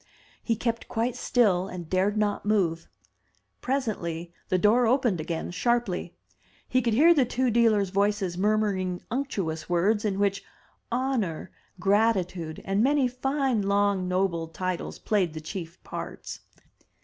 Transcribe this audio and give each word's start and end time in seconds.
He 0.41 0.55
kept 0.55 0.87
quite 0.87 1.15
still 1.15 1.67
and 1.67 1.87
dared 1.87 2.17
not 2.17 2.43
move. 2.43 2.87
Presently 3.61 4.33
the 4.49 4.57
door 4.57 4.87
opened 4.87 5.21
again 5.21 5.51
sharply. 5.51 6.15
He 6.67 6.81
could 6.81 6.95
hear 6.95 7.13
the 7.13 7.23
two 7.23 7.51
dealers* 7.51 7.91
voices 7.91 8.35
murmuring 8.35 9.03
unctuous 9.11 9.69
words, 9.69 10.03
in 10.03 10.17
which 10.17 10.43
"honor," 10.91 11.51
"gratitude,'' 11.79 12.63
and 12.65 12.81
many 12.81 13.07
fine 13.07 13.61
long 13.61 14.07
noble 14.07 14.47
titles 14.47 14.97
played 14.97 15.35
the 15.35 15.39
chief 15.39 15.77
parts. 15.83 16.39